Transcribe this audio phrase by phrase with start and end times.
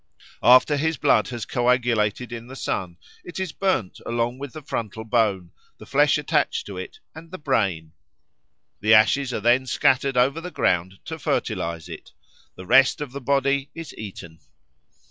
[0.41, 5.03] After his blood has coagulated in the sun, it is burned along with the frontal
[5.05, 7.91] bone, the flesh attached to it, and the brain;
[8.79, 12.13] the ashes are then scattered over the ground to fertilise it.
[12.55, 14.39] The rest of the body is eaten.